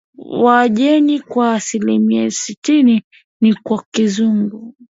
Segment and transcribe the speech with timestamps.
[0.43, 3.03] wa jeni kwa asilimia sitini
[3.41, 4.75] ni wa Kizungu